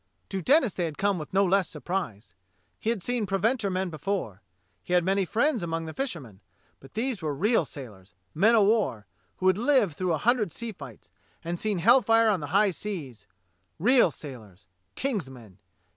[0.29, 2.33] To Denis they had come with no less surprise.
[2.79, 5.93] He had seen preventer men before; 24 DOCTOR SYN he had many friends among the
[5.93, 6.39] fishermen,
[6.79, 10.71] but these were real sailors, men o' war, who had lived through a hundred sea
[10.71, 11.11] fights,
[11.43, 13.27] and seen hellfire on the high seas—
[13.89, 15.59] real sailors, King's men.